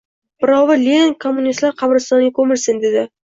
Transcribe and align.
Birovi, 0.45 0.77
Lenin 0.83 1.13
kommunistlar 1.27 1.77
qabristoniga 1.83 2.35
ko‘milsin, 2.41 2.81
dedi. 2.87 3.05